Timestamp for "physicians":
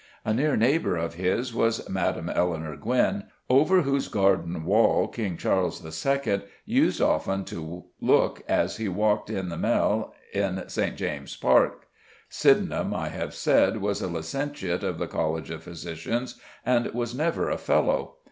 15.61-16.41